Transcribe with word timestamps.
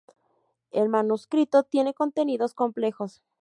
El 0.71 0.89
manuscrito 0.89 1.61
tiene 1.61 1.93
contenidos 1.93 2.55
complejos. 2.55 3.21